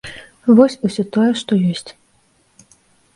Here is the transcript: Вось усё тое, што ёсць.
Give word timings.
Вось 0.59 0.77
усё 0.87 1.03
тое, 1.17 1.27
што 1.41 1.51
ёсць. 1.73 1.91